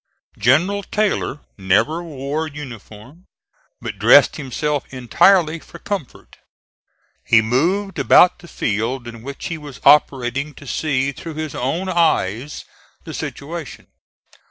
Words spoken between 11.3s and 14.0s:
his own eyes the situation.